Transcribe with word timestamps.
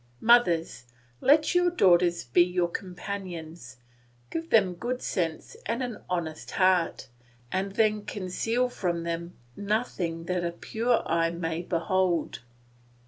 Mothers, 0.19 0.85
let 1.19 1.53
your 1.53 1.69
daughters 1.69 2.23
be 2.23 2.41
your 2.41 2.69
companions. 2.69 3.77
Give 4.31 4.49
them 4.49 4.73
good 4.73 4.99
sense 5.03 5.55
and 5.67 5.83
an 5.83 5.99
honest 6.09 6.49
heart, 6.49 7.07
and 7.51 7.73
then 7.73 8.05
conceal 8.05 8.67
from 8.67 9.03
them 9.03 9.35
nothing 9.55 10.23
that 10.25 10.43
a 10.43 10.53
pure 10.53 11.03
eye 11.05 11.29
may 11.29 11.61
behold. 11.61 12.39